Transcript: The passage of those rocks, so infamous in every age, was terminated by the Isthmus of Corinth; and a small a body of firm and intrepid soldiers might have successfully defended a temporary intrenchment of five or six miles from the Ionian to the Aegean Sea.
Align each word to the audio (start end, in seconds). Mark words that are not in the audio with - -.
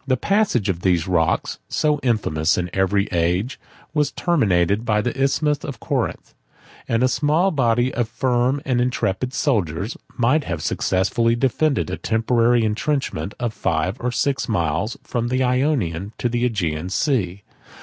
The 0.08 0.16
passage 0.18 0.68
of 0.68 0.80
those 0.80 1.06
rocks, 1.08 1.58
so 1.66 1.98
infamous 2.02 2.58
in 2.58 2.68
every 2.74 3.06
age, 3.10 3.58
was 3.94 4.12
terminated 4.12 4.84
by 4.84 5.00
the 5.00 5.18
Isthmus 5.18 5.64
of 5.64 5.80
Corinth; 5.80 6.34
and 6.86 7.02
a 7.02 7.08
small 7.08 7.48
a 7.48 7.50
body 7.50 7.94
of 7.94 8.06
firm 8.06 8.60
and 8.66 8.82
intrepid 8.82 9.32
soldiers 9.32 9.96
might 10.14 10.44
have 10.44 10.60
successfully 10.60 11.36
defended 11.36 11.88
a 11.88 11.96
temporary 11.96 12.64
intrenchment 12.66 13.32
of 13.40 13.54
five 13.54 13.96
or 13.98 14.12
six 14.12 14.46
miles 14.46 14.98
from 15.04 15.28
the 15.28 15.42
Ionian 15.42 16.12
to 16.18 16.28
the 16.28 16.44
Aegean 16.44 16.90
Sea. 16.90 17.42